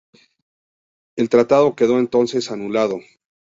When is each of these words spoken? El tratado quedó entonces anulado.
El 1.15 1.29
tratado 1.29 1.75
quedó 1.75 1.99
entonces 1.99 2.49
anulado. 2.49 3.01